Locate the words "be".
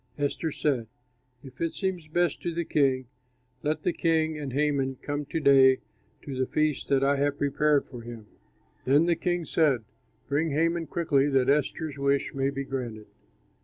12.49-12.63